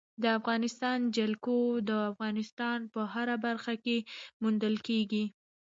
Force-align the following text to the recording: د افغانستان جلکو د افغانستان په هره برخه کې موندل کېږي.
د 0.23 0.25
افغانستان 0.39 0.99
جلکو 1.17 1.57
د 1.89 1.91
افغانستان 2.11 2.79
په 2.93 3.01
هره 3.13 3.35
برخه 3.45 3.73
کې 3.85 3.97
موندل 4.41 4.75
کېږي. 4.87 5.25